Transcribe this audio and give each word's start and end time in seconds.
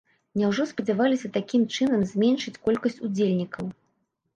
Няўжо 0.43 0.65
спадзяваліся 0.71 1.31
такім 1.37 1.69
чынам 1.77 2.09
зменшыць 2.15 2.59
колькасць 2.65 3.03
удзельнікаў? 3.07 3.75